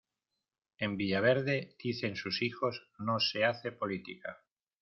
En 0.79 0.97
villaverde 0.97 1.75
dicen 1.77 2.15
sus 2.15 2.41
hijos 2.41 2.89
no 2.97 3.19
se 3.19 3.45
hace 3.45 3.71
política. 3.71 4.39